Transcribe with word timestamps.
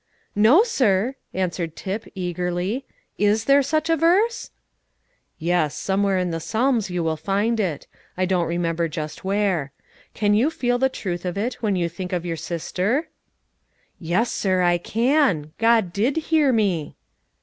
"No, 0.35 0.63
sir," 0.63 1.13
answered 1.31 1.75
Tip 1.75 2.07
eagerly; 2.15 2.87
"is 3.19 3.45
there 3.45 3.61
such 3.61 3.87
a 3.87 3.95
verse?" 3.95 4.49
"Yes, 5.37 5.75
somewhere 5.75 6.17
in 6.17 6.31
the 6.31 6.39
Psalms 6.39 6.89
you 6.89 7.03
will 7.03 7.15
find 7.15 7.59
it. 7.59 7.85
I 8.17 8.25
don't 8.25 8.47
remember 8.47 8.87
just 8.87 9.23
where. 9.23 9.71
Can 10.15 10.33
you 10.33 10.49
feel 10.49 10.79
the 10.79 10.89
truth 10.89 11.23
of 11.23 11.37
it 11.37 11.61
when 11.61 11.75
you 11.75 11.87
think 11.87 12.13
of 12.13 12.25
your 12.25 12.35
sister?" 12.35 13.09
"Yes, 13.99 14.31
sir, 14.31 14.63
I 14.63 14.79
can. 14.79 15.51
God 15.59 15.93
did 15.93 16.17
hear 16.17 16.51
me." 16.51 16.95